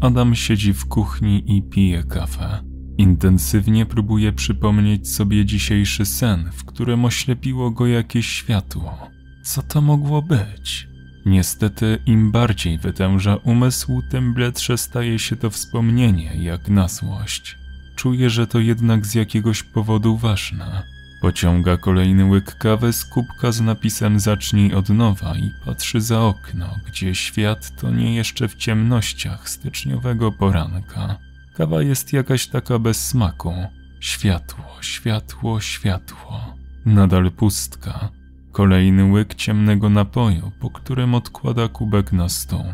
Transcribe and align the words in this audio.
Adam 0.00 0.34
siedzi 0.34 0.72
w 0.72 0.86
kuchni 0.86 1.56
i 1.56 1.62
pije 1.62 2.04
kawę. 2.04 2.62
Intensywnie 2.98 3.86
próbuje 3.86 4.32
przypomnieć 4.32 5.12
sobie 5.12 5.44
dzisiejszy 5.44 6.06
sen, 6.06 6.50
w 6.52 6.64
którym 6.64 7.04
oślepiło 7.04 7.70
go 7.70 7.86
jakieś 7.86 8.26
światło. 8.26 8.98
Co 9.44 9.62
to 9.62 9.80
mogło 9.80 10.22
być? 10.22 10.88
Niestety, 11.26 11.98
im 12.06 12.32
bardziej 12.32 12.78
wytęża 12.78 13.36
umysł, 13.36 14.02
tym 14.10 14.34
bledsze 14.34 14.78
staje 14.78 15.18
się 15.18 15.36
to 15.36 15.50
wspomnienie, 15.50 16.32
jak 16.42 16.68
na 16.68 16.88
złość. 16.88 17.56
Czuje, 17.96 18.30
że 18.30 18.46
to 18.46 18.58
jednak 18.58 19.06
z 19.06 19.14
jakiegoś 19.14 19.62
powodu 19.62 20.16
ważne. 20.16 20.82
Pociąga 21.20 21.76
kolejny 21.76 22.24
łyk 22.24 22.54
kawy 22.58 22.92
z 22.92 23.04
kubka 23.04 23.52
z 23.52 23.60
napisem 23.60 24.20
Zacznij 24.20 24.74
od 24.74 24.88
nowa 24.88 25.34
i 25.36 25.50
patrzy 25.64 26.00
za 26.00 26.20
okno, 26.20 26.76
gdzie 26.86 27.14
świat 27.14 27.76
to 27.80 27.90
nie 27.90 28.14
jeszcze 28.14 28.48
w 28.48 28.54
ciemnościach 28.54 29.48
styczniowego 29.48 30.32
poranka. 30.32 31.18
Kawa 31.56 31.82
jest 31.82 32.12
jakaś 32.12 32.46
taka 32.46 32.78
bez 32.78 33.06
smaku. 33.06 33.54
Światło, 34.00 34.64
światło, 34.80 35.60
światło. 35.60 36.54
Nadal 36.86 37.30
pustka. 37.30 38.08
Kolejny 38.52 39.04
łyk 39.04 39.34
ciemnego 39.34 39.90
napoju, 39.90 40.52
po 40.60 40.70
którym 40.70 41.14
odkłada 41.14 41.68
kubek 41.68 42.12
na 42.12 42.28
stół. 42.28 42.64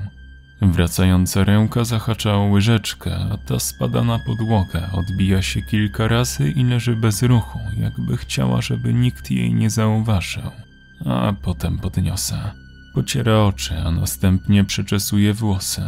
Wracająca 0.72 1.44
ręka 1.44 1.84
zahacza 1.84 2.34
o 2.34 2.42
łyżeczkę, 2.44 3.16
a 3.32 3.36
ta 3.36 3.58
spada 3.58 4.04
na 4.04 4.18
podłogę, 4.18 4.88
odbija 4.92 5.42
się 5.42 5.62
kilka 5.62 6.08
razy 6.08 6.50
i 6.50 6.64
leży 6.64 6.96
bez 6.96 7.22
ruchu, 7.22 7.58
jakby 7.76 8.16
chciała, 8.16 8.62
żeby 8.62 8.94
nikt 8.94 9.30
jej 9.30 9.54
nie 9.54 9.70
zauważył. 9.70 10.50
A 11.06 11.32
potem 11.42 11.78
podniosę. 11.78 12.50
Pociera 12.94 13.38
oczy, 13.38 13.78
a 13.84 13.90
następnie 13.90 14.64
przeczesuje 14.64 15.34
włosy. 15.34 15.82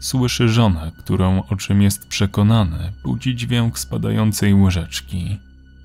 Słyszy 0.00 0.48
żonę, 0.48 0.92
którą, 0.98 1.42
o 1.42 1.56
czym 1.56 1.82
jest 1.82 2.08
przekonany, 2.08 2.92
budzi 3.04 3.36
dźwięk 3.36 3.78
spadającej 3.78 4.54
łyżeczki. 4.54 5.38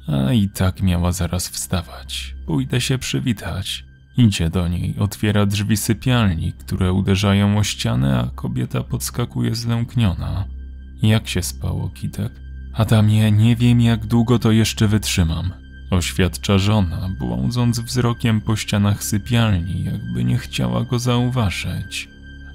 A 0.07 0.33
i 0.33 0.49
tak 0.49 0.81
miała 0.81 1.11
zaraz 1.11 1.47
wstawać. 1.47 2.35
Pójdę 2.45 2.81
się 2.81 2.97
przywitać. 2.97 3.86
Idzie 4.17 4.49
do 4.49 4.67
niej, 4.67 4.95
otwiera 4.99 5.45
drzwi 5.45 5.77
sypialni, 5.77 6.53
które 6.53 6.93
uderzają 6.93 7.57
o 7.57 7.63
ścianę, 7.63 8.19
a 8.19 8.29
kobieta 8.35 8.83
podskakuje 8.83 9.55
zlękniona. 9.55 10.45
Jak 11.01 11.27
się 11.27 11.43
spało, 11.43 11.89
Kitek? 11.89 12.31
Adamie, 12.73 13.31
nie 13.31 13.55
wiem 13.55 13.81
jak 13.81 14.05
długo 14.05 14.39
to 14.39 14.51
jeszcze 14.51 14.87
wytrzymam. 14.87 15.53
Oświadcza 15.91 16.57
żona, 16.57 17.09
błądząc 17.19 17.79
wzrokiem 17.79 18.41
po 18.41 18.55
ścianach 18.55 19.03
sypialni, 19.03 19.83
jakby 19.83 20.23
nie 20.23 20.37
chciała 20.37 20.83
go 20.83 20.99
zauważyć. 20.99 22.09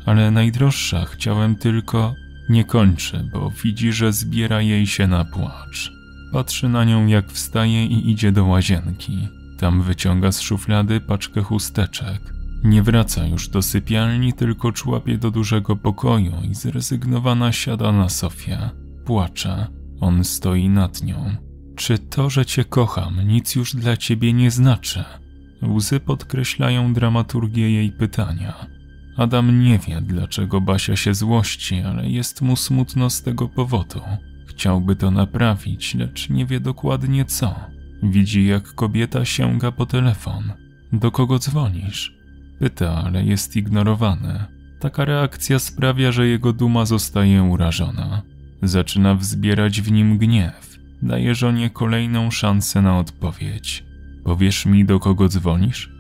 Ale 0.06 0.30
najdroższa 0.30 1.04
chciałem 1.04 1.56
tylko... 1.56 2.14
Nie 2.48 2.64
kończy, 2.64 3.28
bo 3.32 3.50
widzi, 3.50 3.92
że 3.92 4.12
zbiera 4.12 4.62
jej 4.62 4.86
się 4.86 5.06
na 5.06 5.24
płacz. 5.24 5.92
Patrzy 6.32 6.68
na 6.68 6.84
nią, 6.84 7.06
jak 7.06 7.32
wstaje 7.32 7.86
i 7.86 8.10
idzie 8.10 8.32
do 8.32 8.44
łazienki. 8.44 9.28
Tam 9.62 9.82
wyciąga 9.82 10.32
z 10.32 10.40
szuflady 10.40 11.00
paczkę 11.00 11.42
chusteczek. 11.42 12.34
Nie 12.64 12.82
wraca 12.82 13.26
już 13.26 13.48
do 13.48 13.62
sypialni, 13.62 14.32
tylko 14.32 14.72
człapie 14.72 15.18
do 15.18 15.30
dużego 15.30 15.76
pokoju 15.76 16.32
i 16.50 16.54
zrezygnowana 16.54 17.52
siada 17.52 17.92
na 17.92 18.08
sofie. 18.08 18.70
Płacze. 19.04 19.66
On 20.00 20.24
stoi 20.24 20.68
nad 20.68 21.02
nią. 21.02 21.36
Czy 21.76 21.98
to, 21.98 22.30
że 22.30 22.46
cię 22.46 22.64
kocham, 22.64 23.28
nic 23.28 23.54
już 23.54 23.76
dla 23.76 23.96
ciebie 23.96 24.32
nie 24.32 24.50
znaczy? 24.50 25.04
Łzy 25.62 26.00
podkreślają 26.00 26.92
dramaturgię 26.92 27.70
jej 27.70 27.92
pytania. 27.92 28.66
Adam 29.16 29.62
nie 29.62 29.78
wie, 29.78 30.00
dlaczego 30.00 30.60
Basia 30.60 30.96
się 30.96 31.14
złości, 31.14 31.80
ale 31.80 32.10
jest 32.10 32.42
mu 32.42 32.56
smutno 32.56 33.10
z 33.10 33.22
tego 33.22 33.48
powodu. 33.48 34.00
Chciałby 34.46 34.96
to 34.96 35.10
naprawić, 35.10 35.94
lecz 35.94 36.30
nie 36.30 36.46
wie 36.46 36.60
dokładnie 36.60 37.24
co. 37.24 37.81
Widzi, 38.02 38.46
jak 38.46 38.74
kobieta 38.74 39.24
sięga 39.24 39.72
po 39.72 39.86
telefon. 39.86 40.52
Do 40.92 41.10
kogo 41.10 41.38
dzwonisz? 41.38 42.14
Pyta, 42.58 43.02
ale 43.04 43.24
jest 43.24 43.56
ignorowany. 43.56 44.44
Taka 44.80 45.04
reakcja 45.04 45.58
sprawia, 45.58 46.12
że 46.12 46.28
jego 46.28 46.52
duma 46.52 46.86
zostaje 46.86 47.42
urażona. 47.42 48.22
Zaczyna 48.62 49.14
wzbierać 49.14 49.80
w 49.80 49.92
nim 49.92 50.18
gniew. 50.18 50.78
Daje 51.02 51.34
żonie 51.34 51.70
kolejną 51.70 52.30
szansę 52.30 52.82
na 52.82 52.98
odpowiedź. 52.98 53.84
Powiesz 54.24 54.66
mi, 54.66 54.84
do 54.84 55.00
kogo 55.00 55.28
dzwonisz? 55.28 55.90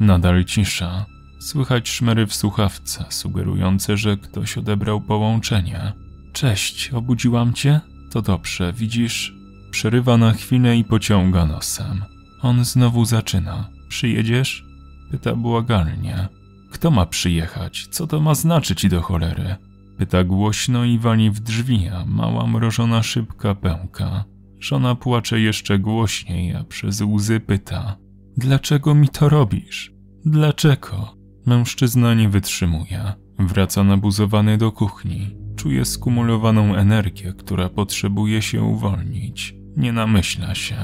Nadal 0.00 0.44
cisza. 0.44 1.06
Słychać 1.40 1.88
szmery 1.88 2.26
w 2.26 2.34
słuchawce, 2.34 3.04
sugerujące, 3.08 3.96
że 3.96 4.16
ktoś 4.16 4.58
odebrał 4.58 5.00
połączenie. 5.00 5.92
Cześć, 6.32 6.90
obudziłam 6.90 7.52
cię? 7.52 7.80
To 8.10 8.22
dobrze, 8.22 8.72
widzisz, 8.72 9.37
Przerywa 9.78 10.16
na 10.16 10.32
chwilę 10.32 10.76
i 10.76 10.84
pociąga 10.84 11.46
nosem. 11.46 12.04
On 12.42 12.64
znowu 12.64 13.04
zaczyna. 13.04 13.70
Przyjedziesz? 13.88 14.64
Pyta 15.10 15.36
błagalnie. 15.36 16.28
Kto 16.70 16.90
ma 16.90 17.06
przyjechać? 17.06 17.86
Co 17.90 18.06
to 18.06 18.20
ma 18.20 18.34
znaczyć 18.34 18.88
do 18.88 19.02
cholery? 19.02 19.56
Pyta 19.98 20.24
głośno 20.24 20.84
i 20.84 20.98
wali 20.98 21.30
w 21.30 21.40
drzwi, 21.40 21.88
a 21.88 22.04
mała 22.04 22.46
mrożona 22.46 23.02
szybka 23.02 23.54
pęka. 23.54 24.24
Żona 24.60 24.94
płacze 24.94 25.40
jeszcze 25.40 25.78
głośniej, 25.78 26.54
a 26.54 26.64
przez 26.64 27.00
łzy 27.00 27.40
pyta. 27.40 27.96
Dlaczego 28.36 28.94
mi 28.94 29.08
to 29.08 29.28
robisz? 29.28 29.92
Dlaczego? 30.24 31.14
Mężczyzna 31.46 32.14
nie 32.14 32.28
wytrzymuje. 32.28 33.12
Wraca 33.38 33.84
nabuzowany 33.84 34.58
do 34.58 34.72
kuchni. 34.72 35.36
Czuje 35.56 35.84
skumulowaną 35.84 36.74
energię, 36.74 37.32
która 37.38 37.68
potrzebuje 37.68 38.42
się 38.42 38.62
uwolnić. 38.62 39.57
Nie 39.78 39.92
namyśla 39.92 40.54
się. 40.54 40.76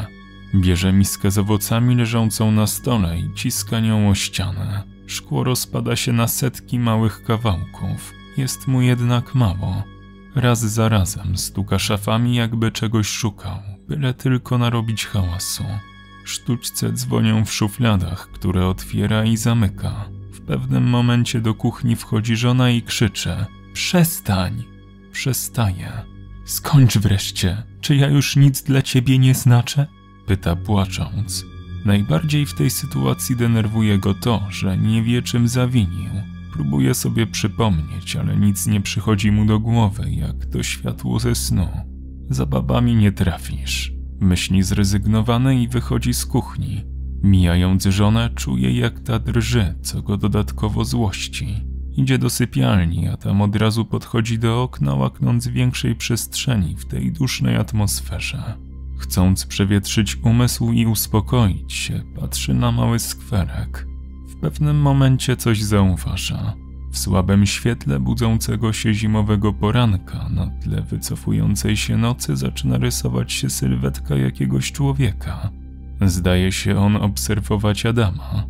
Bierze 0.54 0.92
miskę 0.92 1.30
z 1.30 1.38
owocami 1.38 1.96
leżącą 1.96 2.52
na 2.52 2.66
stole 2.66 3.18
i 3.18 3.34
ciska 3.34 3.80
nią 3.80 4.10
o 4.10 4.14
ścianę. 4.14 4.82
Szkło 5.06 5.44
rozpada 5.44 5.96
się 5.96 6.12
na 6.12 6.28
setki 6.28 6.78
małych 6.78 7.22
kawałków. 7.22 8.12
Jest 8.36 8.66
mu 8.66 8.82
jednak 8.82 9.34
mało. 9.34 9.82
Raz 10.34 10.60
za 10.60 10.88
razem 10.88 11.38
stuka 11.38 11.78
szafami, 11.78 12.34
jakby 12.34 12.72
czegoś 12.72 13.08
szukał, 13.08 13.58
byle 13.88 14.14
tylko 14.14 14.58
narobić 14.58 15.06
hałasu. 15.06 15.64
Sztućce 16.24 16.92
dzwonią 16.92 17.44
w 17.44 17.52
szufladach, 17.52 18.28
które 18.32 18.66
otwiera 18.66 19.24
i 19.24 19.36
zamyka. 19.36 20.08
W 20.32 20.40
pewnym 20.40 20.84
momencie 20.84 21.40
do 21.40 21.54
kuchni 21.54 21.96
wchodzi 21.96 22.36
żona 22.36 22.70
i 22.70 22.82
krzycze: 22.82 23.46
Przestań! 23.72 24.64
Przestaje. 25.12 26.13
Skończ 26.44 26.98
wreszcie. 26.98 27.62
Czy 27.80 27.96
ja 27.96 28.08
już 28.08 28.36
nic 28.36 28.62
dla 28.62 28.82
ciebie 28.82 29.18
nie 29.18 29.34
znaczę? 29.34 29.86
Pyta 30.26 30.56
płacząc. 30.56 31.44
Najbardziej 31.84 32.46
w 32.46 32.54
tej 32.54 32.70
sytuacji 32.70 33.36
denerwuje 33.36 33.98
go 33.98 34.14
to, 34.14 34.42
że 34.50 34.78
nie 34.78 35.02
wie 35.02 35.22
czym 35.22 35.48
zawinił. 35.48 36.10
Próbuje 36.52 36.94
sobie 36.94 37.26
przypomnieć, 37.26 38.16
ale 38.16 38.36
nic 38.36 38.66
nie 38.66 38.80
przychodzi 38.80 39.32
mu 39.32 39.44
do 39.44 39.60
głowy, 39.60 40.10
jak 40.10 40.46
to 40.46 40.62
światło 40.62 41.18
ze 41.18 41.34
snu. 41.34 41.68
Za 42.30 42.46
babami 42.46 42.94
nie 42.94 43.12
trafisz. 43.12 43.92
Myśli 44.20 44.62
zrezygnowane 44.62 45.62
i 45.62 45.68
wychodzi 45.68 46.14
z 46.14 46.26
kuchni. 46.26 46.84
Mijając 47.22 47.84
żonę, 47.84 48.30
czuje 48.34 48.78
jak 48.78 49.00
ta 49.00 49.18
drży, 49.18 49.74
co 49.82 50.02
go 50.02 50.16
dodatkowo 50.16 50.84
złości. 50.84 51.73
Idzie 51.96 52.18
do 52.18 52.30
sypialni, 52.30 53.08
a 53.08 53.16
tam 53.16 53.42
od 53.42 53.56
razu 53.56 53.84
podchodzi 53.84 54.38
do 54.38 54.62
okna, 54.62 54.94
łaknąc 54.94 55.48
większej 55.48 55.94
przestrzeni 55.94 56.76
w 56.76 56.84
tej 56.84 57.12
dusznej 57.12 57.56
atmosferze. 57.56 58.58
Chcąc 58.98 59.46
przewietrzyć 59.46 60.16
umysł 60.16 60.72
i 60.72 60.86
uspokoić 60.86 61.72
się, 61.72 62.02
patrzy 62.20 62.54
na 62.54 62.72
mały 62.72 62.98
skwerek. 62.98 63.86
W 64.28 64.40
pewnym 64.40 64.76
momencie 64.76 65.36
coś 65.36 65.62
zauważa. 65.62 66.54
W 66.92 66.98
słabym 66.98 67.46
świetle 67.46 68.00
budzącego 68.00 68.72
się 68.72 68.94
zimowego 68.94 69.52
poranka, 69.52 70.28
na 70.28 70.46
tle 70.46 70.82
wycofującej 70.82 71.76
się 71.76 71.96
nocy, 71.96 72.36
zaczyna 72.36 72.78
rysować 72.78 73.32
się 73.32 73.50
sylwetka 73.50 74.16
jakiegoś 74.16 74.72
człowieka. 74.72 75.50
Zdaje 76.00 76.52
się 76.52 76.78
on 76.78 76.96
obserwować 76.96 77.86
Adama. 77.86 78.46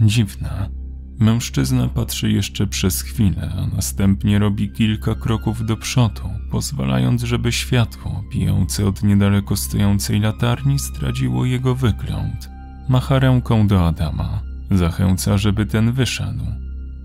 Dziwne. 0.00 0.85
Mężczyzna 1.18 1.88
patrzy 1.88 2.30
jeszcze 2.30 2.66
przez 2.66 3.02
chwilę, 3.02 3.52
a 3.58 3.76
następnie 3.76 4.38
robi 4.38 4.70
kilka 4.70 5.14
kroków 5.14 5.66
do 5.66 5.76
przodu, 5.76 6.22
pozwalając, 6.50 7.22
żeby 7.22 7.52
światło 7.52 8.24
bijące 8.32 8.86
od 8.86 9.02
niedaleko 9.02 9.56
stojącej 9.56 10.20
latarni 10.20 10.78
zdradziło 10.78 11.44
jego 11.44 11.74
wygląd. 11.74 12.50
Macha 12.88 13.18
ręką 13.18 13.66
do 13.66 13.86
Adama. 13.86 14.42
Zachęca, 14.70 15.38
żeby 15.38 15.66
ten 15.66 15.92
wyszedł. 15.92 16.44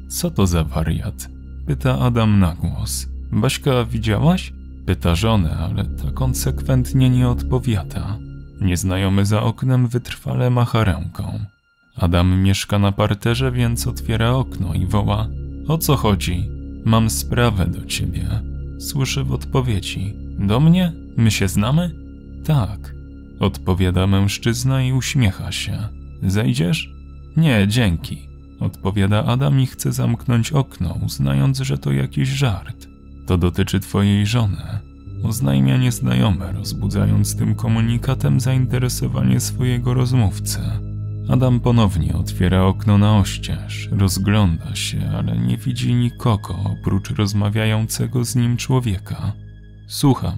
Co 0.09 0.31
to 0.31 0.47
za 0.47 0.63
wariat? 0.63 1.29
Pyta 1.67 1.99
Adam 1.99 2.39
na 2.39 2.55
głos. 2.55 3.07
Baśka, 3.31 3.85
widziałaś? 3.85 4.53
Pyta 4.85 5.15
żonę, 5.15 5.57
ale 5.57 5.85
ta 5.85 6.11
konsekwentnie 6.11 7.09
nie 7.09 7.29
odpowiada. 7.29 8.17
Nieznajomy 8.61 9.25
za 9.25 9.41
oknem 9.41 9.87
wytrwale 9.87 10.49
macha 10.49 10.83
ręką. 10.83 11.39
Adam 12.01 12.41
mieszka 12.41 12.79
na 12.79 12.91
parterze, 12.91 13.51
więc 13.51 13.87
otwiera 13.87 14.31
okno 14.31 14.73
i 14.73 14.85
woła: 14.85 15.27
O 15.67 15.77
co 15.77 15.95
chodzi? 15.95 16.49
Mam 16.85 17.09
sprawę 17.09 17.65
do 17.67 17.85
ciebie. 17.85 18.27
Słyszę 18.79 19.23
w 19.23 19.31
odpowiedzi. 19.31 20.13
Do 20.39 20.59
mnie? 20.59 20.93
My 21.17 21.31
się 21.31 21.47
znamy? 21.47 21.95
Tak. 22.45 22.95
Odpowiada 23.39 24.07
mężczyzna 24.07 24.83
i 24.83 24.93
uśmiecha 24.93 25.51
się. 25.51 25.77
Zejdziesz? 26.23 26.89
Nie, 27.37 27.65
dzięki. 27.67 28.27
Odpowiada 28.59 29.25
Adam 29.25 29.59
i 29.59 29.65
chce 29.65 29.91
zamknąć 29.91 30.51
okno, 30.51 30.97
uznając, 31.05 31.59
że 31.59 31.77
to 31.77 31.91
jakiś 31.91 32.29
żart. 32.29 32.87
To 33.27 33.37
dotyczy 33.37 33.79
twojej 33.79 34.25
żony. 34.25 34.79
Oznajmia 35.23 35.77
nieznajomy, 35.77 36.51
rozbudzając 36.51 37.35
tym 37.35 37.55
komunikatem 37.55 38.39
zainteresowanie 38.39 39.39
swojego 39.39 39.93
rozmówcy. 39.93 40.90
Adam 41.31 41.59
ponownie 41.59 42.13
otwiera 42.13 42.63
okno 42.63 42.97
na 42.97 43.17
oścież, 43.17 43.89
rozgląda 43.91 44.75
się, 44.75 45.11
ale 45.17 45.37
nie 45.37 45.57
widzi 45.57 45.93
nikogo 45.93 46.55
oprócz 46.63 47.09
rozmawiającego 47.09 48.25
z 48.25 48.35
nim 48.35 48.57
człowieka. 48.57 49.33
Słucham. 49.87 50.37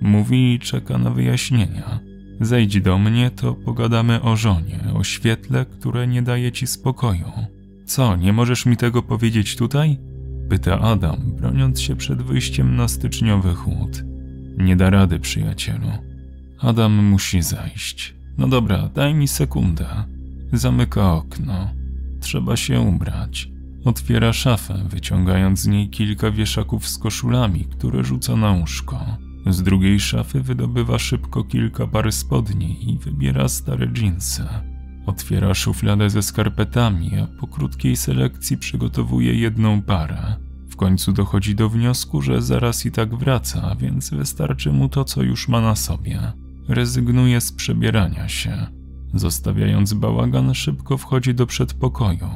Mówi 0.00 0.54
i 0.54 0.58
czeka 0.58 0.98
na 0.98 1.10
wyjaśnienia. 1.10 2.00
Zejdź 2.40 2.80
do 2.80 2.98
mnie, 2.98 3.30
to 3.30 3.54
pogadamy 3.54 4.22
o 4.22 4.36
żonie, 4.36 4.80
o 4.94 5.04
świetle, 5.04 5.66
które 5.66 6.06
nie 6.06 6.22
daje 6.22 6.52
ci 6.52 6.66
spokoju. 6.66 7.32
Co, 7.86 8.16
nie 8.16 8.32
możesz 8.32 8.66
mi 8.66 8.76
tego 8.76 9.02
powiedzieć 9.02 9.56
tutaj? 9.56 9.98
Pyta 10.48 10.80
Adam, 10.80 11.32
broniąc 11.36 11.80
się 11.80 11.96
przed 11.96 12.22
wyjściem 12.22 12.76
na 12.76 12.88
styczniowy 12.88 13.54
chłód. 13.54 14.02
Nie 14.58 14.76
da 14.76 14.90
rady, 14.90 15.18
przyjacielu. 15.18 15.90
Adam 16.58 16.92
musi 17.04 17.42
zejść. 17.42 18.14
No 18.38 18.48
dobra, 18.48 18.90
daj 18.94 19.14
mi 19.14 19.28
sekundę. 19.28 20.15
Zamyka 20.52 21.12
okno. 21.12 21.70
Trzeba 22.20 22.56
się 22.56 22.80
ubrać. 22.80 23.48
Otwiera 23.84 24.32
szafę, 24.32 24.84
wyciągając 24.88 25.60
z 25.60 25.66
niej 25.66 25.90
kilka 25.90 26.30
wieszaków 26.30 26.88
z 26.88 26.98
koszulami, 26.98 27.64
które 27.64 28.04
rzuca 28.04 28.36
na 28.36 28.52
łóżko. 28.52 29.06
Z 29.46 29.62
drugiej 29.62 30.00
szafy 30.00 30.40
wydobywa 30.40 30.98
szybko 30.98 31.44
kilka 31.44 31.86
par 31.86 32.12
spodni 32.12 32.90
i 32.90 32.98
wybiera 32.98 33.48
stare 33.48 33.86
dżinsy. 33.86 34.44
Otwiera 35.06 35.54
szufladę 35.54 36.10
ze 36.10 36.22
skarpetami, 36.22 37.10
a 37.18 37.26
po 37.40 37.46
krótkiej 37.46 37.96
selekcji 37.96 38.58
przygotowuje 38.58 39.34
jedną 39.34 39.82
parę. 39.82 40.36
W 40.68 40.76
końcu 40.76 41.12
dochodzi 41.12 41.54
do 41.54 41.68
wniosku, 41.68 42.22
że 42.22 42.42
zaraz 42.42 42.86
i 42.86 42.90
tak 42.90 43.14
wraca, 43.14 43.76
więc 43.80 44.10
wystarczy 44.10 44.72
mu 44.72 44.88
to, 44.88 45.04
co 45.04 45.22
już 45.22 45.48
ma 45.48 45.60
na 45.60 45.76
sobie. 45.76 46.32
Rezygnuje 46.68 47.40
z 47.40 47.52
przebierania 47.52 48.28
się. 48.28 48.75
Zostawiając 49.16 49.94
bałagan, 49.94 50.54
szybko 50.54 50.98
wchodzi 50.98 51.34
do 51.34 51.46
przedpokoju. 51.46 52.28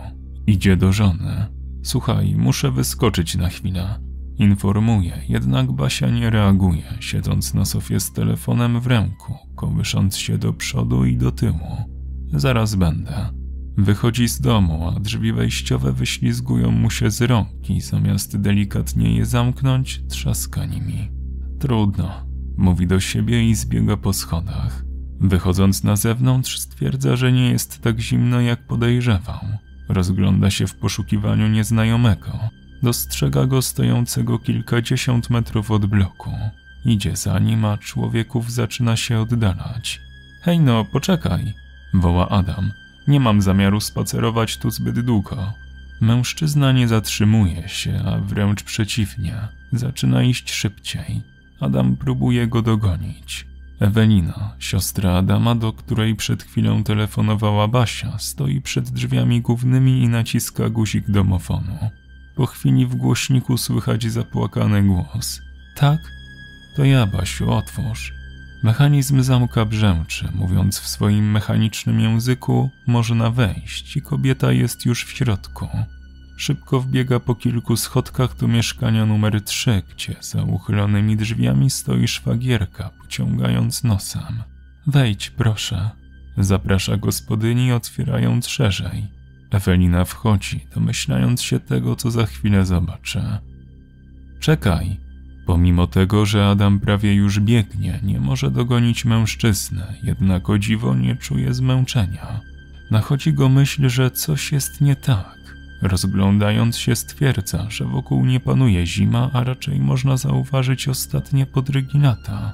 Idzie 0.47 0.77
do 0.77 0.93
żony. 0.93 1.47
Słuchaj, 1.83 2.35
muszę 2.37 2.71
wyskoczyć 2.71 3.35
na 3.35 3.49
chwilę. 3.49 4.01
Informuje, 4.39 5.23
jednak 5.29 5.73
Basia 5.73 6.11
nie 6.11 6.31
reaguje, 6.31 6.83
siedząc 7.01 7.55
na 7.55 7.65
sofie 7.65 8.01
z 8.01 8.13
telefonem 8.13 8.81
w 8.81 8.87
ręku, 8.87 9.35
kołysząc 9.57 10.17
się 10.17 10.39
do 10.39 10.53
przodu 10.53 11.05
i 11.05 11.17
do 11.17 11.33
tyłu. 11.33 11.77
Zaraz 12.33 12.75
będę. 12.75 13.31
Wychodzi 13.79 14.29
z 14.29 14.41
domu, 14.41 14.89
a 14.97 15.01
drzwi 15.01 15.33
wejściowe 15.33 15.93
wyślizgują 15.93 16.71
mu 16.71 16.91
się 16.91 17.11
z 17.11 17.23
rąk 17.23 17.71
i 17.71 17.81
zamiast 17.81 18.41
delikatnie 18.41 19.17
je 19.17 19.27
zamknąć, 19.27 20.03
trzaska 20.09 20.67
nimi. 20.67 21.11
Trudno, 21.59 22.11
mówi 22.57 22.87
do 22.87 23.01
siebie 23.01 23.49
i 23.49 23.55
zbiega 23.55 23.97
po 23.97 24.13
schodach. 24.13 24.90
Wychodząc 25.21 25.85
na 25.85 25.97
zewnątrz, 25.97 26.59
stwierdza, 26.59 27.17
że 27.17 27.33
nie 27.33 27.51
jest 27.51 27.83
tak 27.83 28.01
zimno, 28.01 28.41
jak 28.41 28.67
podejrzewał. 28.67 29.41
Rozgląda 29.89 30.51
się 30.51 30.67
w 30.67 30.75
poszukiwaniu 30.75 31.49
nieznajomego. 31.49 32.39
Dostrzega 32.83 33.47
go 33.47 33.63
stojącego 33.63 34.39
kilkadziesiąt 34.39 35.31
metrów 35.31 35.71
od 35.71 35.87
bloku. 35.87 36.31
Idzie 36.85 37.17
za 37.17 37.39
nim, 37.39 37.65
a 37.65 37.79
człowieków 37.79 38.53
zaczyna 38.53 38.97
się 38.97 39.21
oddalać. 39.21 40.01
Hej 40.43 40.61
no, 40.61 40.85
poczekaj, 40.85 41.55
woła 41.95 42.29
Adam. 42.29 42.73
Nie 43.09 43.21
mam 43.21 43.43
zamiaru 43.43 43.81
spacerować 43.81 44.57
tu 44.57 44.71
zbyt 44.71 45.01
długo. 45.01 45.53
Mężczyzna 46.01 46.73
nie 46.73 46.89
zatrzymuje 46.89 47.69
się, 47.69 48.03
a 48.07 48.19
wręcz 48.19 48.63
przeciwnie, 48.63 49.49
zaczyna 49.73 50.23
iść 50.23 50.53
szybciej. 50.53 51.23
Adam 51.61 51.97
próbuje 51.97 52.47
go 52.47 52.63
dogonić. 52.63 53.50
Ewelina, 53.81 54.55
siostra 54.59 55.13
Adama, 55.13 55.55
do 55.55 55.73
której 55.73 56.17
przed 56.17 56.43
chwilą 56.43 56.85
telefonowała 56.85 57.69
Basia, 57.69 58.19
stoi 58.19 58.61
przed 58.61 58.91
drzwiami 58.91 59.41
głównymi 59.41 60.03
i 60.03 60.09
naciska 60.09 60.69
guzik 60.69 61.11
domofonu. 61.11 61.79
Po 62.37 62.47
chwili 62.47 62.87
w 62.87 62.95
głośniku 62.95 63.59
słychać 63.59 64.05
zapłakany 64.05 64.83
głos. 64.83 65.41
Tak? 65.77 66.01
To 66.77 66.85
ja, 66.85 67.07
Basiu, 67.07 67.51
otwórz. 67.51 68.13
Mechanizm 68.63 69.23
zamka 69.23 69.65
brzęczy, 69.65 70.29
mówiąc 70.35 70.79
w 70.79 70.89
swoim 70.89 71.31
mechanicznym 71.31 72.01
języku, 72.01 72.71
można 72.87 73.31
wejść 73.31 73.97
i 73.97 74.03
kobieta 74.03 74.53
jest 74.53 74.87
już 74.87 75.05
w 75.05 75.11
środku. 75.11 75.69
Szybko 76.41 76.81
wbiega 76.81 77.21
po 77.21 77.35
kilku 77.35 77.77
schodkach 77.77 78.37
do 78.37 78.49
mieszkania 78.49 79.07
numer 79.07 79.43
3, 79.43 79.83
gdzie 79.95 80.17
za 80.21 80.43
uchylonymi 80.43 81.17
drzwiami 81.17 81.71
stoi 81.71 82.09
szwagierka, 82.09 82.91
pociągając 83.01 83.85
nosem. 83.85 84.43
Wejdź, 84.87 85.31
proszę. 85.31 85.91
Zaprasza 86.39 86.97
gospodyni, 86.97 87.73
otwierając 87.73 88.49
szerzej. 88.49 89.07
Ewelina 89.51 90.05
wchodzi, 90.05 90.67
domyślając 90.75 91.43
się 91.43 91.61
tego, 91.61 91.97
co 91.97 92.11
za 92.11 92.27
chwilę 92.27 92.67
zobaczy. 92.67 93.23
Czekaj. 94.41 94.97
Pomimo 95.47 95.87
tego, 95.87 96.27
że 96.27 96.49
Adam 96.49 96.81
prawie 96.81 97.15
już 97.15 97.41
biegnie, 97.41 98.01
nie 98.03 98.21
może 98.21 98.51
dogonić 98.51 99.05
mężczyzny, 99.05 99.83
jednak 100.03 100.51
o 100.51 100.59
dziwo 100.59 100.95
nie 100.95 101.17
czuje 101.17 101.55
zmęczenia. 101.55 102.41
Nachodzi 102.91 103.33
go 103.33 103.49
myśl, 103.49 103.89
że 103.89 104.11
coś 104.11 104.53
jest 104.53 104.81
nie 104.81 104.97
tak. 104.97 105.40
Rozglądając 105.83 106.77
się 106.77 106.97
stwierdza, 106.97 107.71
że 107.71 107.85
wokół 107.85 108.27
nie 108.27 108.41
panuje 108.41 108.87
zima, 108.87 109.31
a 109.33 109.45
raczej 109.45 109.81
można 109.81 110.17
zauważyć 110.17 110.89
ostatnie 110.89 111.47
podrygi 111.47 111.99
lata. 111.99 112.53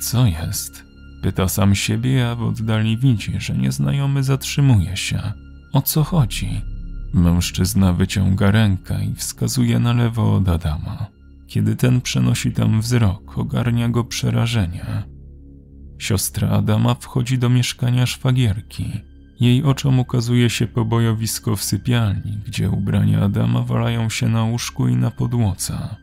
Co 0.00 0.26
jest? 0.26 0.84
Pyta 1.22 1.48
sam 1.48 1.74
siebie, 1.74 2.28
a 2.28 2.34
w 2.34 2.42
oddali 2.42 2.98
widzi, 2.98 3.40
że 3.40 3.54
nieznajomy 3.54 4.22
zatrzymuje 4.22 4.96
się. 4.96 5.32
O 5.72 5.82
co 5.82 6.04
chodzi? 6.04 6.60
Mężczyzna 7.14 7.92
wyciąga 7.92 8.50
rękę 8.50 9.04
i 9.04 9.14
wskazuje 9.14 9.78
na 9.78 9.92
lewo 9.92 10.34
od 10.34 10.48
Adama. 10.48 11.06
Kiedy 11.46 11.76
ten 11.76 12.00
przenosi 12.00 12.52
tam 12.52 12.80
wzrok, 12.80 13.38
ogarnia 13.38 13.88
go 13.88 14.04
przerażenie. 14.04 15.02
Siostra 15.98 16.48
Adama 16.48 16.94
wchodzi 16.94 17.38
do 17.38 17.48
mieszkania 17.48 18.06
szwagierki. 18.06 19.00
Jej 19.40 19.62
oczom 19.62 19.98
ukazuje 19.98 20.50
się 20.50 20.66
pobojowisko 20.66 21.56
w 21.56 21.64
sypialni, 21.64 22.38
gdzie 22.46 22.70
ubrania 22.70 23.20
Adama 23.20 23.62
walają 23.62 24.08
się 24.08 24.28
na 24.28 24.44
łóżku 24.44 24.88
i 24.88 24.96
na 24.96 25.10
podłodze. 25.10 25.96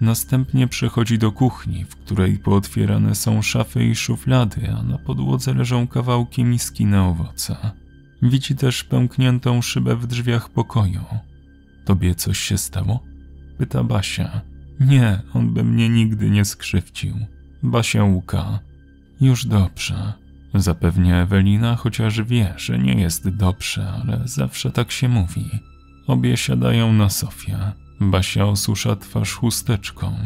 Następnie 0.00 0.68
przechodzi 0.68 1.18
do 1.18 1.32
kuchni, 1.32 1.84
w 1.84 1.96
której 1.96 2.38
pootwierane 2.38 3.14
są 3.14 3.42
szafy 3.42 3.84
i 3.84 3.94
szuflady, 3.94 4.74
a 4.78 4.82
na 4.82 4.98
podłodze 4.98 5.54
leżą 5.54 5.86
kawałki 5.86 6.44
miski 6.44 6.86
na 6.86 7.08
owoce. 7.08 7.56
Widzi 8.22 8.56
też 8.56 8.84
pękniętą 8.84 9.62
szybę 9.62 9.96
w 9.96 10.06
drzwiach 10.06 10.48
pokoju. 10.48 11.04
Tobie 11.84 12.14
coś 12.14 12.38
się 12.38 12.58
stało? 12.58 13.00
Pyta 13.58 13.84
Basia. 13.84 14.40
Nie, 14.80 15.22
on 15.34 15.54
by 15.54 15.64
mnie 15.64 15.88
nigdy 15.88 16.30
nie 16.30 16.44
skrzywdził. 16.44 17.14
Basia 17.62 18.04
łuka. 18.04 18.58
Już 19.20 19.46
dobrze. 19.46 20.12
Zapewnia 20.54 21.16
Ewelina, 21.22 21.76
chociaż 21.76 22.22
wie, 22.22 22.54
że 22.56 22.78
nie 22.78 22.94
jest 22.94 23.28
dobrze, 23.28 23.92
ale 23.92 24.20
zawsze 24.24 24.70
tak 24.70 24.90
się 24.90 25.08
mówi. 25.08 25.50
Obie 26.06 26.36
siadają 26.36 26.92
na 26.92 27.08
sofie. 27.08 27.58
Basia 28.00 28.46
osusza 28.46 28.96
twarz 28.96 29.34
chusteczką. 29.34 30.16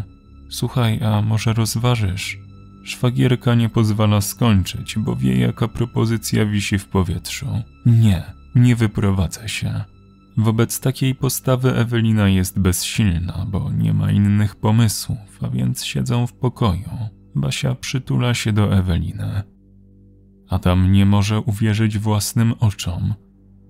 Słuchaj, 0.49 1.01
a 1.03 1.23
może 1.23 1.53
rozważysz? 1.53 2.39
Szwagierka 2.85 3.55
nie 3.55 3.69
pozwala 3.69 4.21
skończyć, 4.21 4.99
bo 4.99 5.17
wie, 5.17 5.39
jaka 5.39 5.69
propozycja 5.69 6.47
wisi 6.47 6.79
w 6.79 6.87
powietrzu. 6.87 7.47
Nie, 7.87 8.23
nie 8.55 8.77
wyprowadza 8.77 9.49
się. 9.49 9.85
Wobec 10.37 10.81
takiej 10.81 11.15
postawy 11.15 11.75
Ewelina 11.75 12.29
jest 12.29 12.59
bezsilna, 12.59 13.47
bo 13.49 13.73
nie 13.73 13.93
ma 13.93 14.13
innych 14.13 14.57
pomysłów, 14.57 15.39
a 15.43 15.49
więc 15.49 15.85
siedzą 15.85 16.27
w 16.27 16.33
pokoju. 16.33 16.91
Basia 17.35 17.75
przytula 17.75 18.35
się 18.35 18.53
do 18.53 18.77
Eweliny. 18.77 19.54
Adam 20.55 20.93
nie 20.93 21.07
może 21.07 21.41
uwierzyć 21.41 21.99
własnym 21.99 22.55
oczom. 22.61 23.15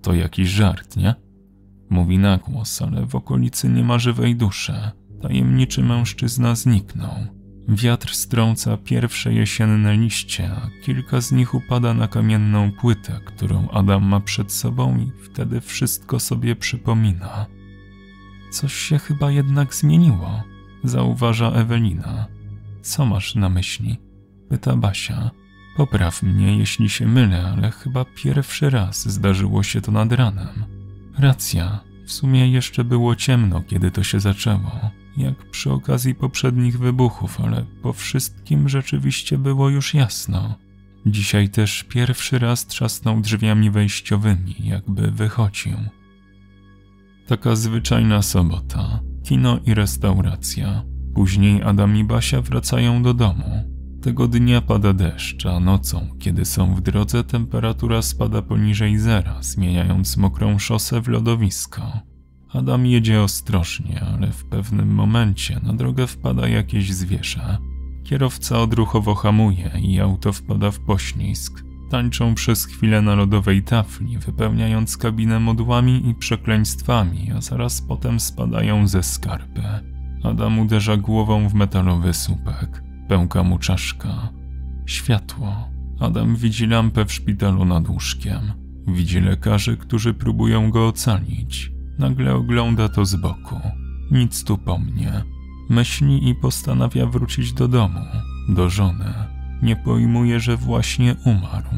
To 0.01 0.13
jakiś 0.13 0.49
żart, 0.49 0.97
nie? 0.97 1.15
Mówi 1.89 2.17
na 2.17 2.37
głos, 2.37 2.81
ale 2.81 3.05
w 3.05 3.15
okolicy 3.15 3.69
nie 3.69 3.83
ma 3.83 3.99
żywej 3.99 4.35
duszy. 4.35 4.73
Tajemniczy 5.21 5.83
mężczyzna 5.83 6.55
zniknął. 6.55 7.15
Wiatr 7.67 8.15
strąca 8.15 8.77
pierwsze 8.77 9.33
jesienne 9.33 9.97
liście, 9.97 10.51
a 10.51 10.69
kilka 10.83 11.21
z 11.21 11.31
nich 11.31 11.53
upada 11.53 11.93
na 11.93 12.07
kamienną 12.07 12.71
płytę, 12.71 13.19
którą 13.25 13.69
Adam 13.69 14.03
ma 14.03 14.19
przed 14.19 14.51
sobą 14.51 14.97
i 14.97 15.11
wtedy 15.23 15.61
wszystko 15.61 16.19
sobie 16.19 16.55
przypomina. 16.55 17.45
Coś 18.51 18.73
się 18.73 18.97
chyba 18.97 19.31
jednak 19.31 19.75
zmieniło. 19.75 20.43
zauważa 20.83 21.51
Ewelina. 21.51 22.27
Co 22.81 23.05
masz 23.05 23.35
na 23.35 23.49
myśli? 23.49 23.97
Pyta 24.49 24.75
Basia. 24.75 25.31
Popraw 25.75 26.23
mnie, 26.23 26.57
jeśli 26.57 26.89
się 26.89 27.07
mylę, 27.07 27.53
ale 27.57 27.71
chyba 27.71 28.05
pierwszy 28.05 28.69
raz 28.69 29.09
zdarzyło 29.09 29.63
się 29.63 29.81
to 29.81 29.91
nad 29.91 30.11
ranem. 30.11 30.65
Racja, 31.17 31.79
w 32.05 32.11
sumie 32.11 32.51
jeszcze 32.51 32.83
było 32.83 33.15
ciemno, 33.15 33.61
kiedy 33.61 33.91
to 33.91 34.03
się 34.03 34.19
zaczęło, 34.19 34.91
jak 35.17 35.49
przy 35.49 35.71
okazji 35.71 36.15
poprzednich 36.15 36.79
wybuchów, 36.79 37.41
ale 37.41 37.65
po 37.81 37.93
wszystkim 37.93 38.69
rzeczywiście 38.69 39.37
było 39.37 39.69
już 39.69 39.93
jasno. 39.93 40.55
Dzisiaj 41.05 41.49
też 41.49 41.83
pierwszy 41.83 42.39
raz 42.39 42.67
trzasnął 42.67 43.21
drzwiami 43.21 43.71
wejściowymi, 43.71 44.55
jakby 44.59 45.11
wychodził. 45.11 45.77
Taka 47.27 47.55
zwyczajna 47.55 48.21
sobota, 48.21 48.99
kino 49.23 49.59
i 49.65 49.73
restauracja. 49.73 50.83
Później 51.13 51.63
Adam 51.63 51.97
i 51.97 52.03
Basia 52.03 52.41
wracają 52.41 53.03
do 53.03 53.13
domu. 53.13 53.74
Tego 54.05 54.27
dnia 54.27 54.61
pada 54.61 54.93
deszcz, 54.93 55.45
a 55.45 55.59
nocą, 55.59 56.09
kiedy 56.19 56.45
są 56.45 56.75
w 56.75 56.81
drodze, 56.81 57.23
temperatura 57.23 58.01
spada 58.01 58.41
poniżej 58.41 58.99
zera, 58.99 59.43
zmieniając 59.43 60.17
mokrą 60.17 60.59
szosę 60.59 61.01
w 61.01 61.07
lodowisko. 61.07 61.99
Adam 62.53 62.85
jedzie 62.85 63.21
ostrożnie, 63.21 64.01
ale 64.01 64.31
w 64.31 64.45
pewnym 64.45 64.93
momencie 64.93 65.59
na 65.63 65.73
drogę 65.73 66.07
wpada 66.07 66.47
jakieś 66.47 66.93
zwierzę. 66.93 67.57
Kierowca 68.03 68.59
odruchowo 68.59 69.15
hamuje 69.15 69.71
i 69.81 69.99
auto 69.99 70.33
wpada 70.33 70.71
w 70.71 70.79
poślizg. 70.79 71.63
Tańczą 71.89 72.35
przez 72.35 72.65
chwilę 72.65 73.01
na 73.01 73.15
lodowej 73.15 73.63
tafli, 73.63 74.17
wypełniając 74.17 74.97
kabinę 74.97 75.39
modłami 75.39 76.09
i 76.09 76.15
przekleństwami, 76.15 77.31
a 77.37 77.41
zaraz 77.41 77.81
potem 77.81 78.19
spadają 78.19 78.87
ze 78.87 79.03
skarpy. 79.03 79.63
Adam 80.23 80.59
uderza 80.59 80.97
głową 80.97 81.49
w 81.49 81.53
metalowy 81.53 82.13
słupek. 82.13 82.84
Pęka 83.07 83.43
mu 83.43 83.59
czaszka. 83.59 84.29
Światło. 84.85 85.69
Adam 85.99 86.35
widzi 86.35 86.67
lampę 86.67 87.05
w 87.05 87.13
szpitalu 87.13 87.65
nad 87.65 87.89
łóżkiem. 87.89 88.41
Widzi 88.87 89.21
lekarzy, 89.21 89.77
którzy 89.77 90.13
próbują 90.13 90.71
go 90.71 90.87
ocalić. 90.87 91.71
Nagle 91.99 92.35
ogląda 92.35 92.89
to 92.89 93.05
z 93.05 93.15
boku. 93.15 93.59
Nic 94.11 94.43
tu 94.43 94.57
po 94.57 94.77
mnie. 94.77 95.23
Myśli 95.69 96.29
i 96.29 96.35
postanawia 96.35 97.05
wrócić 97.05 97.53
do 97.53 97.67
domu, 97.67 97.99
do 98.49 98.69
żony. 98.69 99.13
Nie 99.61 99.75
pojmuje, 99.75 100.39
że 100.39 100.57
właśnie 100.57 101.15
umarł. 101.25 101.69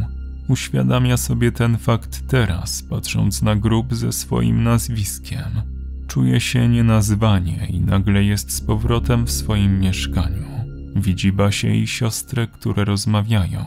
Uświadamia 0.47 1.17
sobie 1.17 1.51
ten 1.51 1.77
fakt 1.77 2.27
teraz, 2.27 2.83
patrząc 2.83 3.41
na 3.41 3.55
grób 3.55 3.95
ze 3.95 4.11
swoim 4.11 4.63
nazwiskiem. 4.63 5.61
Czuje 6.07 6.39
się 6.39 6.69
nienazwanie 6.69 7.67
i 7.69 7.81
nagle 7.81 8.23
jest 8.23 8.51
z 8.51 8.61
powrotem 8.61 9.25
w 9.25 9.31
swoim 9.31 9.79
mieszkaniu. 9.79 10.56
Widzi 11.01 11.31
Basię 11.31 11.79
i 11.79 11.87
siostrę, 11.87 12.47
które 12.47 12.85
rozmawiają. 12.85 13.65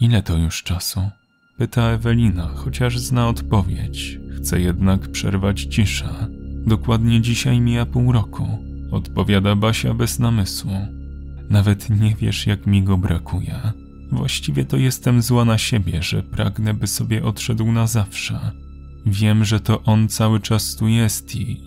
Ile 0.00 0.22
to 0.22 0.36
już 0.36 0.62
czasu? 0.62 1.10
Pyta 1.58 1.82
Ewelina, 1.82 2.46
chociaż 2.46 2.98
zna 2.98 3.28
odpowiedź. 3.28 4.18
Chce 4.36 4.60
jednak 4.60 5.10
przerwać 5.10 5.62
ciszę. 5.62 6.26
Dokładnie 6.66 7.20
dzisiaj 7.20 7.60
mija 7.60 7.86
pół 7.86 8.12
roku. 8.12 8.58
Odpowiada 8.90 9.56
Basia 9.56 9.94
bez 9.94 10.18
namysłu. 10.18 10.72
Nawet 11.50 11.90
nie 11.90 12.14
wiesz, 12.14 12.46
jak 12.46 12.66
mi 12.66 12.82
go 12.82 12.96
brakuje. 12.96 13.60
Właściwie 14.12 14.64
to 14.64 14.76
jestem 14.76 15.22
zła 15.22 15.44
na 15.44 15.58
siebie, 15.58 16.02
że 16.02 16.22
pragnę, 16.22 16.74
by 16.74 16.86
sobie 16.86 17.24
odszedł 17.24 17.72
na 17.72 17.86
zawsze. 17.86 18.50
Wiem, 19.06 19.44
że 19.44 19.60
to 19.60 19.82
on 19.82 20.08
cały 20.08 20.40
czas 20.40 20.76
tu 20.76 20.88
jest 20.88 21.36
i 21.36 21.60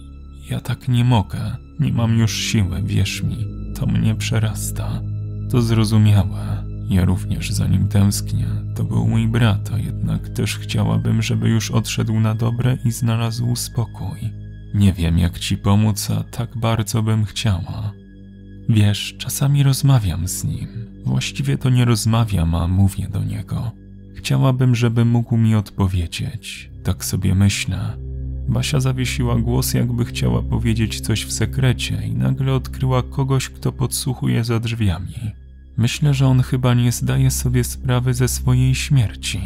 ja 0.50 0.60
tak 0.60 0.88
nie 0.88 1.04
mogę. 1.04 1.67
Nie 1.80 1.94
mam 1.94 2.18
już 2.18 2.34
siły, 2.34 2.84
wierz 2.84 3.24
mi. 3.24 3.48
To 3.76 3.86
mnie 3.86 4.16
przerasta. 4.16 5.02
To 5.52 5.62
zrozumiałe. 5.62 6.64
Ja 6.90 7.06
również 7.06 7.52
za 7.52 7.68
nim 7.68 7.88
tęsknię. 7.88 8.48
To 8.76 8.84
był 8.84 9.08
mój 9.08 9.28
brat, 9.28 9.72
a 9.74 9.78
jednak 9.78 10.30
też 10.30 10.58
chciałabym, 10.58 11.22
żeby 11.22 11.50
już 11.50 11.72
odszedł 11.72 12.20
na 12.20 12.36
dobre 12.36 12.78
i 12.86 12.92
znalazł 12.92 13.56
spokój. 13.56 14.20
Nie 14.74 14.94
wiem, 14.94 15.18
jak 15.18 15.40
ci 15.40 15.58
pomóc, 15.58 16.12
a 16.12 16.24
tak 16.24 16.58
bardzo 16.58 17.04
bym 17.04 17.26
chciała. 17.26 17.94
Wiesz, 18.70 19.16
czasami 19.18 19.64
rozmawiam 19.64 20.28
z 20.28 20.44
nim. 20.44 20.68
Właściwie 21.06 21.58
to 21.58 21.70
nie 21.70 21.86
rozmawiam, 21.86 22.56
a 22.56 22.68
mówię 22.68 23.08
do 23.10 23.24
niego. 23.24 23.72
Chciałabym, 24.16 24.76
żeby 24.76 25.06
mógł 25.06 25.38
mi 25.38 25.56
odpowiedzieć. 25.56 26.72
Tak 26.84 27.06
sobie 27.06 27.36
myślę. 27.36 28.07
Basia 28.48 28.80
zawiesiła 28.80 29.36
głos, 29.36 29.74
jakby 29.74 30.06
chciała 30.06 30.42
powiedzieć 30.42 31.00
coś 31.02 31.26
w 31.26 31.32
sekrecie, 31.32 32.08
i 32.08 32.12
nagle 32.12 32.54
odkryła 32.54 33.04
kogoś, 33.04 33.50
kto 33.50 33.72
podsłuchuje 33.72 34.44
za 34.44 34.60
drzwiami. 34.60 35.16
Myślę, 35.78 36.14
że 36.14 36.28
on 36.28 36.42
chyba 36.42 36.74
nie 36.74 36.92
zdaje 36.92 37.32
sobie 37.32 37.64
sprawy 37.64 38.14
ze 38.14 38.28
swojej 38.28 38.76
śmierci. 38.76 39.42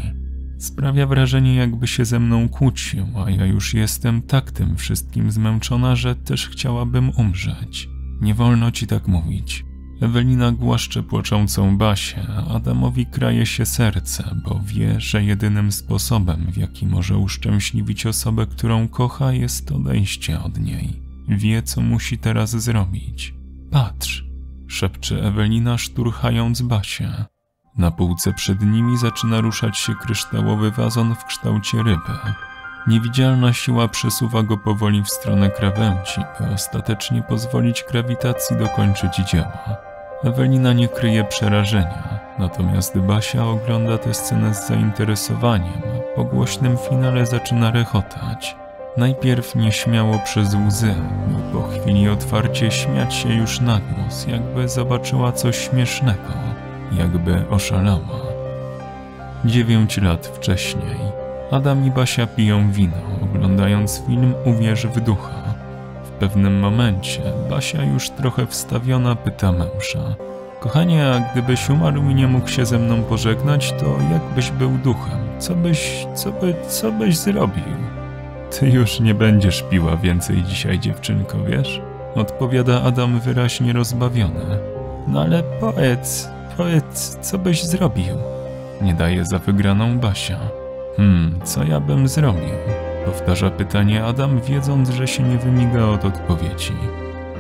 Sprawia 0.57 1.07
wrażenie, 1.07 1.55
jakby 1.55 1.87
się 1.87 2.05
ze 2.05 2.19
mną 2.19 2.49
kłócił, 2.49 3.05
a 3.25 3.29
ja 3.29 3.45
już 3.45 3.73
jestem 3.73 4.21
tak 4.21 4.51
tym 4.51 4.77
wszystkim 4.77 5.31
zmęczona, 5.31 5.95
że 5.95 6.15
też 6.15 6.49
chciałabym 6.49 7.11
umrzeć. 7.17 7.89
Nie 8.21 8.33
wolno 8.33 8.71
ci 8.71 8.87
tak 8.87 9.07
mówić. 9.07 9.65
Ewelina 10.01 10.51
głaszcze 10.51 11.03
płaczącą 11.03 11.77
Basię, 11.77 12.27
Adamowi 12.55 13.05
kraje 13.05 13.45
się 13.45 13.65
serce, 13.65 14.35
bo 14.43 14.59
wie, 14.63 14.99
że 14.99 15.23
jedynym 15.23 15.71
sposobem, 15.71 16.47
w 16.51 16.57
jaki 16.57 16.87
może 16.87 17.17
uszczęśliwić 17.17 18.05
osobę, 18.05 18.45
którą 18.45 18.87
kocha, 18.87 19.31
jest 19.31 19.71
odejście 19.71 20.39
od 20.39 20.59
niej. 20.59 21.01
Wie, 21.27 21.63
co 21.63 21.81
musi 21.81 22.17
teraz 22.17 22.49
zrobić. 22.49 23.33
Patrz, 23.71 24.25
szepcze 24.67 25.23
Ewelina, 25.23 25.77
szturchając 25.77 26.61
Basię. 26.61 27.25
Na 27.77 27.91
półce 27.91 28.33
przed 28.33 28.61
nimi 28.61 28.97
zaczyna 28.97 29.41
ruszać 29.41 29.77
się 29.77 29.95
kryształowy 29.95 30.71
wazon 30.71 31.15
w 31.15 31.25
kształcie 31.25 31.77
ryby. 31.77 32.33
Niewidzialna 32.87 33.53
siła 33.53 33.87
przesuwa 33.87 34.43
go 34.43 34.57
powoli 34.57 35.03
w 35.03 35.09
stronę 35.09 35.49
krawędzi, 35.49 36.21
by 36.39 36.53
ostatecznie 36.53 37.21
pozwolić 37.21 37.83
grawitacji 37.91 38.57
dokończyć 38.57 39.15
dzieła. 39.31 39.90
Ewelina 40.23 40.73
nie 40.73 40.87
kryje 40.87 41.23
przerażenia, 41.23 42.19
natomiast 42.39 42.97
Basia 42.97 43.45
ogląda 43.45 43.97
tę 43.97 44.13
scenę 44.13 44.53
z 44.53 44.67
zainteresowaniem, 44.67 45.81
po 46.15 46.23
głośnym 46.23 46.77
finale 46.89 47.25
zaczyna 47.25 47.71
rechotać. 47.71 48.55
Najpierw 48.97 49.55
nieśmiało 49.55 50.19
przez 50.19 50.55
łzy, 50.67 50.95
by 51.27 51.53
po 51.53 51.67
chwili 51.67 52.09
otwarcie 52.09 52.71
śmiać 52.71 53.13
się 53.13 53.33
już 53.33 53.59
na 53.59 53.79
głos, 53.79 54.27
jakby 54.27 54.69
zobaczyła 54.69 55.31
coś 55.31 55.57
śmiesznego, 55.57 56.33
jakby 56.97 57.49
oszalała. 57.49 58.21
Dziewięć 59.45 59.97
lat 59.97 60.27
wcześniej 60.27 60.97
Adam 61.51 61.85
i 61.85 61.91
Basia 61.91 62.27
piją 62.27 62.71
wino, 62.71 62.97
oglądając 63.23 64.03
film 64.07 64.33
Uwierz 64.45 64.87
w 64.87 64.99
ducha 64.99 65.40
pewnym 66.21 66.59
momencie 66.59 67.21
Basia 67.49 67.83
już 67.83 68.09
trochę 68.09 68.45
wstawiona 68.45 69.15
pyta 69.15 69.51
męża. 69.51 70.15
Kochanie, 70.59 71.07
a 71.07 71.19
gdybyś 71.31 71.69
umarł 71.69 72.09
i 72.09 72.15
nie 72.15 72.27
mógł 72.27 72.47
się 72.47 72.65
ze 72.65 72.79
mną 72.79 73.03
pożegnać, 73.03 73.71
to 73.71 73.85
jakbyś 74.11 74.51
był 74.51 74.69
duchem? 74.69 75.19
Co 75.39 75.55
byś, 75.55 76.07
co 76.15 76.31
by, 76.31 76.55
co 76.67 76.91
byś 76.91 77.17
zrobił? 77.17 77.63
Ty 78.51 78.69
już 78.69 78.99
nie 78.99 79.13
będziesz 79.13 79.63
piła 79.63 79.97
więcej 79.97 80.43
dzisiaj, 80.43 80.79
dziewczynko, 80.79 81.37
wiesz? 81.43 81.81
Odpowiada 82.15 82.81
Adam 82.81 83.19
wyraźnie 83.19 83.73
rozbawiony. 83.73 84.59
No 85.07 85.21
ale 85.21 85.43
powiedz, 85.43 86.29
powiedz, 86.57 87.17
co 87.21 87.37
byś 87.37 87.63
zrobił? 87.63 88.15
Nie 88.81 88.93
daje 88.93 89.25
za 89.25 89.39
wygraną 89.39 89.99
Basia. 89.99 90.39
Hmm, 90.97 91.39
co 91.43 91.63
ja 91.63 91.79
bym 91.79 92.07
zrobił? 92.07 92.90
Powtarza 93.05 93.49
pytanie 93.49 94.05
Adam, 94.05 94.41
wiedząc, 94.41 94.89
że 94.89 95.07
się 95.07 95.23
nie 95.23 95.37
wymiga 95.37 95.85
od 95.85 96.05
odpowiedzi. 96.05 96.73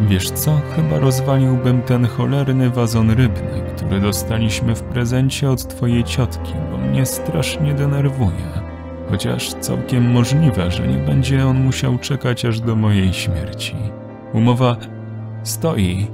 Wiesz 0.01 0.31
co, 0.31 0.61
chyba 0.75 0.99
rozwaliłbym 0.99 1.81
ten 1.81 2.05
cholerny 2.05 2.69
wazon 2.69 3.09
rybny, 3.09 3.61
który 3.75 3.99
dostaliśmy 3.99 4.75
w 4.75 4.83
prezencie 4.83 5.49
od 5.49 5.67
twojej 5.67 6.03
ciotki, 6.03 6.53
bo 6.71 6.77
mnie 6.77 7.05
strasznie 7.05 7.73
denerwuje. 7.73 8.61
Chociaż 9.09 9.53
całkiem 9.53 10.11
możliwe, 10.11 10.71
że 10.71 10.87
nie 10.87 10.97
będzie 10.97 11.45
on 11.47 11.63
musiał 11.63 11.97
czekać 11.97 12.45
aż 12.45 12.59
do 12.59 12.75
mojej 12.75 13.13
śmierci. 13.13 13.75
Umowa 14.33 14.77
stoi, 15.43 16.07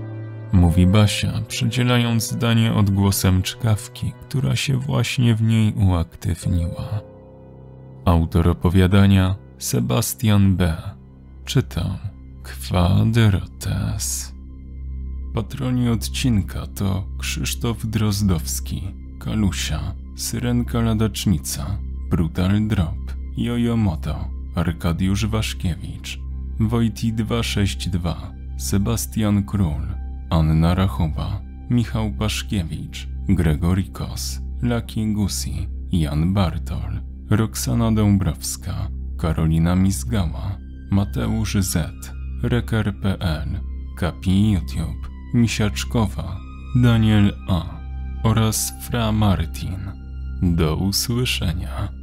mówi 0.52 0.88
Basia, 0.88 1.32
przedzielając 1.48 2.32
zdanie 2.32 2.74
odgłosem 2.74 3.42
czkawki, 3.42 4.14
która 4.22 4.56
się 4.56 4.78
właśnie 4.78 5.36
w 5.36 5.42
niej 5.42 5.74
uaktywniła. 5.74 7.07
Autor 8.08 8.48
opowiadania 8.48 9.36
Sebastian 9.58 10.56
B. 10.56 10.78
Czytam 11.46 11.98
Quadrotes. 12.44 14.34
Patroni 15.34 15.90
odcinka 15.90 16.68
to 16.68 17.04
Krzysztof 17.20 17.86
Drozdowski, 17.86 18.82
Kalusia, 19.20 19.94
Syrenka 20.16 20.82
Ladacznica, 20.82 21.78
Brutal 22.10 22.68
Drop, 22.68 23.14
Jojo 23.38 23.78
Moto, 23.78 24.28
Arkadiusz 24.56 25.26
Waszkiewicz, 25.26 26.20
Wojti 26.60 27.14
262, 27.14 28.34
Sebastian 28.58 29.44
Król, 29.44 29.88
Anna 30.30 30.76
Rachowa, 30.76 31.42
Michał 31.70 32.12
Paszkiewicz, 32.12 33.08
Gregory 33.30 33.84
Kos, 33.84 34.42
Laki 34.62 35.14
Gusi, 35.14 35.68
Jan 35.92 36.34
Bartol, 36.34 37.07
Roxana 37.30 37.92
Dąbrowska, 37.92 38.88
Karolina 39.18 39.76
Mizgała, 39.76 40.58
Mateusz 40.92 41.58
Z, 41.60 41.78
Reker.pl, 42.44 43.48
Kapi 43.98 44.52
YouTube, 44.52 45.10
Misiaczkowa, 45.34 46.38
Daniel 46.76 47.34
A 47.50 47.80
oraz 48.24 48.74
Fra 48.82 49.12
Martin. 49.12 49.78
Do 50.42 50.76
usłyszenia. 50.76 51.97